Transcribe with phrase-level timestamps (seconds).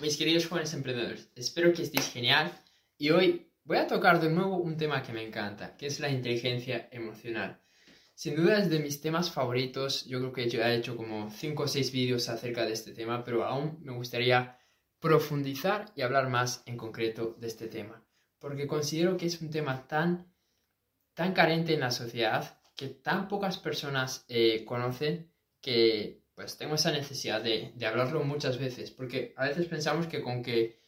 [0.00, 2.50] mis queridos jóvenes emprendedores, espero que estéis genial
[2.96, 6.10] y hoy voy a tocar de nuevo un tema que me encanta, que es la
[6.10, 7.60] inteligencia emocional.
[8.14, 11.62] Sin duda es de mis temas favoritos, yo creo que yo he hecho como 5
[11.62, 14.58] o 6 vídeos acerca de este tema, pero aún me gustaría
[15.00, 18.02] profundizar y hablar más en concreto de este tema,
[18.38, 20.32] porque considero que es un tema tan,
[21.14, 25.30] tan carente en la sociedad, que tan pocas personas eh, conocen,
[25.60, 30.42] que pues tengo esa necesidad de, hablarlo muchas veces, porque a veces pensamos que con
[30.42, 30.80] que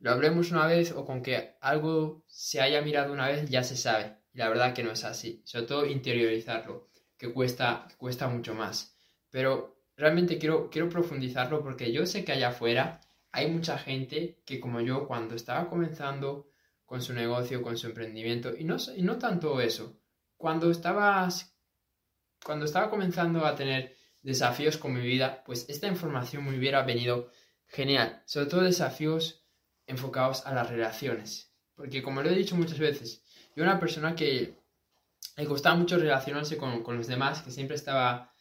[0.00, 3.78] lo hablemos una vez o con que algo se haya mirado una vez ya se
[3.78, 4.18] sabe.
[4.34, 5.40] Y la verdad que no es así.
[5.46, 8.98] Sobre todo interiorizarlo, que cuesta, cuesta mucho más.
[9.30, 13.00] Pero realmente quiero, quiero profundizarlo porque yo sé que allá afuera
[13.32, 16.50] hay mucha gente que como yo cuando estaba comenzando
[16.84, 19.98] con su negocio, con su emprendimiento, y no, y no tanto eso,
[20.36, 21.56] cuando estabas,
[22.44, 27.30] cuando estaba comenzando a tener desafíos con mi vida, pues esta información me hubiera venido
[27.66, 28.22] genial.
[28.26, 29.44] Sobre todo desafíos
[29.86, 31.52] enfocados a las relaciones.
[31.74, 33.22] Porque como lo he dicho muchas veces,
[33.54, 34.58] yo era una persona que
[35.36, 38.32] le costaba mucho relacionarse con, con los demás, que siempre estaba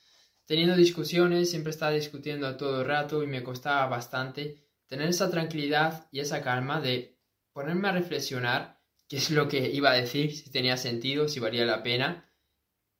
[0.45, 6.07] teniendo discusiones, siempre estaba discutiendo todo el rato y me costaba bastante tener esa tranquilidad
[6.11, 7.17] y esa calma de
[7.51, 11.65] ponerme a reflexionar qué es lo que iba a decir, si tenía sentido, si valía
[11.65, 12.26] la pena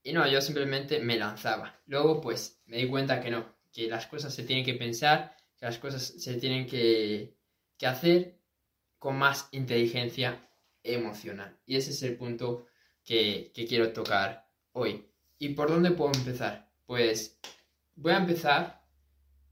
[0.07, 1.81] y no, yo simplemente me lanzaba.
[1.85, 5.65] Luego, pues, me di cuenta que no, que las cosas se tienen que pensar, que
[5.65, 7.35] las cosas se tienen que,
[7.85, 8.39] hacer
[8.97, 10.49] con más inteligencia
[10.81, 11.59] emocional.
[11.65, 12.67] Y ese es el punto
[13.03, 15.11] que, que quiero tocar hoy.
[15.39, 16.71] ¿Y por dónde puedo empezar?
[16.85, 17.37] Pues
[17.95, 18.87] voy a empezar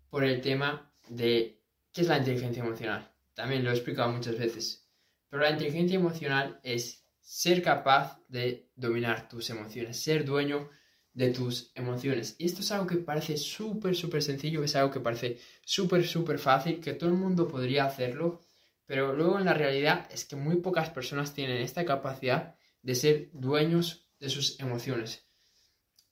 [0.09, 3.14] por el tema de qué es la inteligencia emocional.
[3.34, 4.90] También lo he explicado muchas veces.
[5.28, 10.70] Pero la inteligencia emocional es ser capaz de dominar tus emociones, ser dueño
[11.12, 12.36] de tus emociones.
[12.38, 16.38] Y esto es algo que parece súper, súper sencillo, es algo que parece súper, súper
[16.38, 18.42] fácil, que todo el mundo podría hacerlo,
[18.86, 23.31] pero luego en la realidad es que muy pocas personas tienen esta capacidad de ser
[23.34, 25.25] dueños de sus emociones.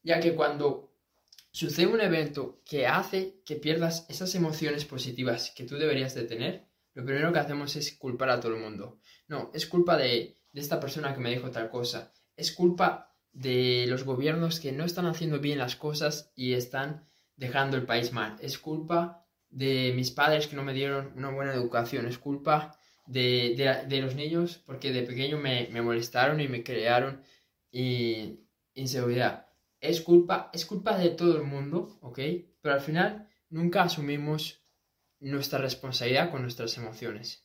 [0.02, 0.96] Ya que cuando
[1.52, 6.66] sucede un evento que hace que pierdas esas emociones positivas que tú deberías de tener,
[6.96, 9.00] lo primero que hacemos es culpar a todo el mundo.
[9.28, 12.14] No, es culpa de de esta persona que me dijo tal cosa.
[12.38, 17.76] Es culpa de los gobiernos que no están haciendo bien las cosas y están dejando
[17.76, 18.38] el país mal.
[18.40, 22.06] Es culpa de mis padres que no me dieron una buena educación.
[22.06, 27.24] Es culpa de, los niños porque de pequeño me, molestaron y me crearon
[27.72, 29.48] inseguridad.
[29.82, 32.20] Es culpa, es culpa de todo el mundo, ¿ok?
[32.62, 34.62] Pero al final nunca asumimos
[35.20, 37.44] nuestra responsabilidad con nuestras emociones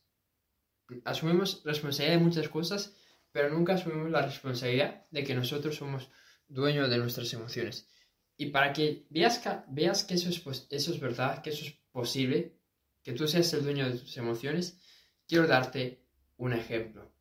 [1.05, 2.97] asumimos responsabilidad de muchas cosas,
[3.33, 6.09] pero nunca asumimos la responsabilidad de que nosotros somos
[6.49, 7.89] dueños de nuestras emociones.
[8.37, 11.73] Y para que veas que, veas que eso, es, eso es verdad, que eso es
[11.91, 12.57] posible,
[13.03, 14.79] que tú seas el dueño de tus emociones,
[15.27, 16.05] quiero darte
[16.37, 17.13] un ejemplo.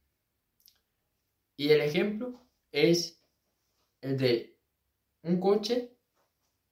[1.56, 3.20] Y el ejemplo es
[4.02, 4.60] el de
[5.24, 5.98] un coche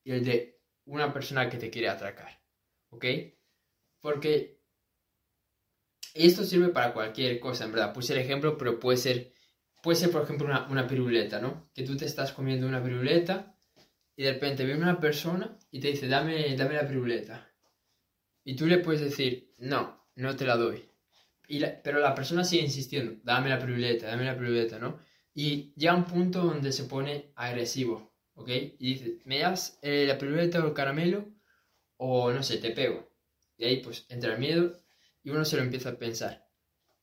[0.04, 2.40] y el de una persona que te quiere atracar.
[2.90, 3.06] ¿Ok?
[4.00, 4.55] Porque
[6.16, 7.94] esto sirve para cualquier cosa, en verdad.
[7.94, 9.34] Puse el ejemplo, pero puede ser,
[9.84, 11.70] puede ser por ejemplo, una, una piruleta, ¿no?
[11.74, 13.56] Que tú te estás comiendo una piruleta
[14.16, 17.52] y de repente viene una persona y te dice, dame, dame la piruleta.
[18.46, 20.90] Y tú le puedes decir, no, no te la doy.
[21.48, 25.00] Y pero la persona sigue insistiendo, dame la piruleta, dame la piruleta, ¿no?
[25.34, 28.50] Y llega un punto donde se pone agresivo, ¿ok?
[28.80, 31.28] Y dice, ¿me das eh, la piruleta o el caramelo?
[31.98, 33.12] O no sé, te pego.
[33.58, 34.85] Y ahí pues entra el miedo
[35.26, 36.48] y uno se lo empieza a pensar.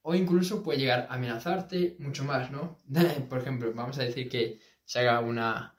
[0.02, 2.80] O incluso puede llegar a amenazarte mucho más, ¿no?
[3.28, 5.76] Por ejemplo, vamos a decir que se haga una,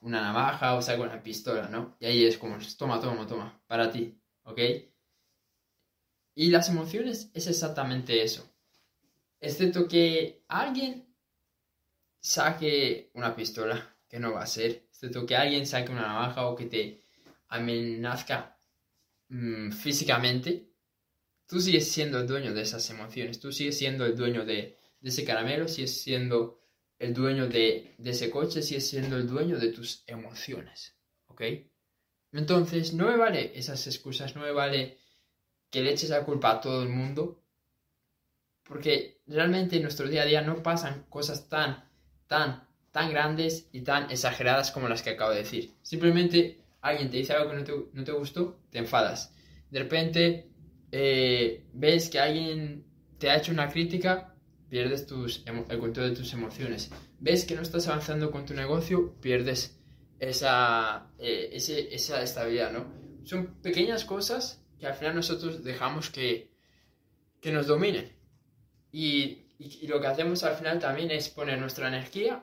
[0.00, 1.96] una navaja o se haga una pistola, ¿no?
[1.98, 4.60] Y ahí es como, toma, toma, toma, para ti, ¿ok?
[6.34, 8.54] Y las emociones es exactamente eso.
[9.40, 11.08] Excepto que alguien
[12.20, 14.86] saque una pistola, que no va a ser.
[14.90, 17.02] Excepto que alguien saque una navaja o que te
[17.48, 18.58] amenazca
[19.28, 20.69] mm, físicamente,
[21.50, 25.24] tú sigues siendo el dueño de esas emociones, tú sigues siendo el dueño de, ese
[25.24, 26.60] caramelo, sigues siendo
[27.00, 31.42] el dueño de, ese coche, sigues siendo el dueño de tus emociones, ¿ok?
[32.32, 34.98] Entonces, no me vale esas excusas, no me vale
[35.70, 37.42] que le eches la culpa a todo el mundo,
[38.62, 41.90] porque realmente en nuestro día a día no pasan cosas tan,
[42.28, 45.74] tan, tan grandes y tan exageradas como las que acabo de decir.
[45.82, 49.34] Simplemente alguien te dice algo que no te, no te gustó, te enfadas.
[49.70, 50.50] De repente
[50.92, 52.84] eh, ves que alguien
[53.18, 54.34] te ha hecho una crítica,
[54.68, 56.90] pierdes tus, el control de tus emociones.
[57.18, 59.78] Ves que no estás avanzando con tu negocio, pierdes
[60.18, 62.86] esa, eh, esa estabilidad, ¿no?
[63.24, 66.50] Son pequeñas cosas que al final nosotros dejamos que,
[67.40, 68.10] que nos dominen.
[68.92, 69.46] Y,
[69.86, 72.42] lo que hacemos al final también es poner nuestra energía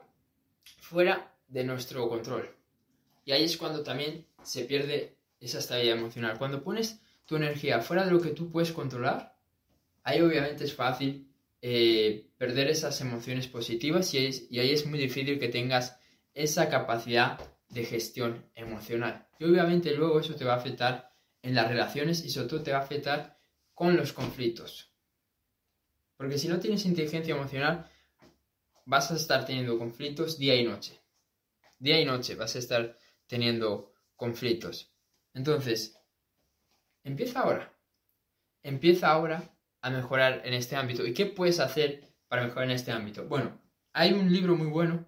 [0.79, 2.55] fuera de nuestro control.
[3.25, 6.37] Y ahí es cuando también se pierde esa estabilidad emocional.
[6.37, 9.37] Cuando pones tu energía fuera de lo que tú puedes controlar,
[10.03, 11.29] ahí obviamente es fácil
[11.61, 15.99] eh, perder esas emociones positivas y, y ahí es muy difícil que tengas
[16.33, 17.39] esa capacidad
[17.69, 19.27] de gestión emocional.
[19.39, 22.71] Y obviamente luego eso te va a afectar en las relaciones y sobre todo te
[22.71, 23.37] va a afectar
[23.73, 24.93] con los conflictos.
[26.15, 27.89] Porque si no tienes inteligencia emocional,
[28.85, 30.99] vas a estar teniendo conflictos día y noche.
[31.77, 32.97] Día y noche vas a estar
[33.27, 34.93] teniendo conflictos.
[35.33, 35.96] Entonces,
[37.07, 37.73] empieza ahora.
[38.63, 41.05] Empieza ahora a mejorar en este ámbito.
[41.05, 43.25] ¿Y qué puedes hacer para mejorar en este ámbito?
[43.27, 43.61] Bueno,
[43.93, 45.05] hay un libro muy bueno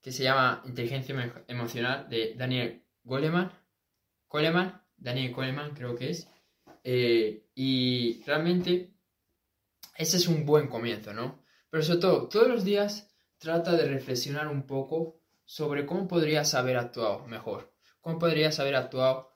[0.00, 3.52] que se llama Inteligencia Emocional de Daniel Goleman.
[4.28, 6.28] Coleman, Daniel Coleman creo que es.
[6.84, 8.94] Eh, y realmente
[9.96, 11.42] ese es un buen comienzo, ¿no?
[11.70, 16.76] Pero sobre todo, todos los días trata de reflexionar un poco sobre cómo podrías haber
[16.76, 19.35] actuado mejor, cómo podrías haber actuado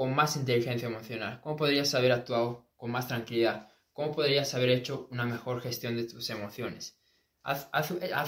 [0.00, 5.06] con más inteligencia emocional, cómo podrías haber actuado con más tranquilidad, cómo podrías haber hecho
[5.10, 6.98] una mejor gestión de tus emociones.
[7.42, 7.68] Haz,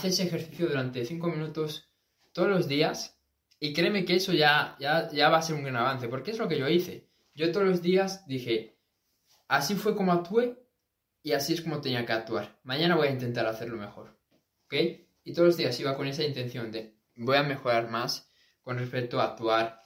[0.05, 1.89] ese ejercicio durante 5 minutos
[2.33, 3.19] todos los días
[3.59, 6.39] y créeme que eso ya, ya, ya va a ser un gran avance, porque es
[6.39, 7.09] lo que yo hice.
[7.35, 8.77] Yo todos los días dije,
[9.49, 10.63] así fue como actué
[11.23, 12.61] y así es como tenía que actuar.
[12.65, 14.15] Mañana voy a intentar hacerlo mejor.
[14.67, 14.75] ¿Ok?
[15.25, 18.31] Y todos los días iba con esa intención de voy a mejorar más
[18.61, 19.82] con respecto a actuar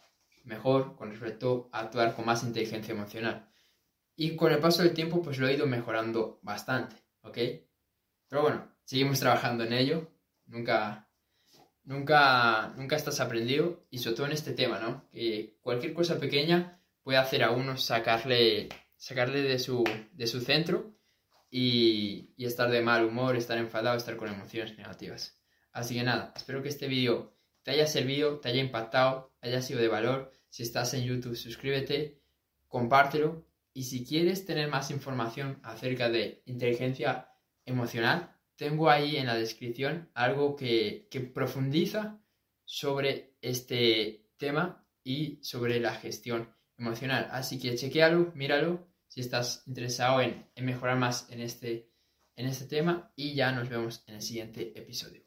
[0.46, 3.50] mejor, con respecto a actuar con más inteligencia emocional.
[4.14, 6.96] Y con el paso del tiempo pues lo he ido mejorando bastante.
[7.20, 7.38] ¿Ok?
[8.28, 10.10] Pero bueno, seguimos trabajando en ello.
[10.46, 11.06] Nunca
[11.86, 15.08] nunca, nunca estás aprendido y sobre todo en este tema, ¿no?
[15.10, 20.94] Que cualquier cosa pequeña puede hacer a uno sacarle, sacarle de, su, de su centro
[21.48, 25.40] y, y estar de mal humor, estar enfadado, estar con emociones negativas.
[25.72, 27.35] Así que nada, espero que este vídeo
[27.66, 30.30] te haya servido, te haya impactado, haya sido de valor.
[30.48, 32.20] Si estás en YouTube, suscríbete,
[32.68, 37.28] compártelo y si quieres tener más información acerca de inteligencia
[37.64, 42.20] emocional, tengo ahí en la descripción algo que, profundiza
[42.64, 47.26] sobre este tema y sobre la gestión emocional.
[47.32, 51.90] Así que chequealo, míralo si estás interesado en, en mejorar más en este,
[52.36, 55.25] en este tema y ya nos vemos en el siguiente episodio.